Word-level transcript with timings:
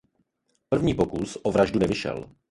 První 0.69 0.93
pokus 0.93 1.37
o 1.43 1.51
vraždu 1.51 1.79
nevyšel. 1.79 2.29